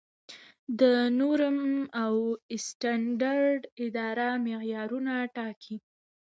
د 0.79 0.81
نورم 1.19 1.59
او 2.03 2.13
سټنډرډ 2.65 3.61
اداره 3.85 4.29
معیارونه 4.45 5.13
ټاکي؟ 5.35 5.75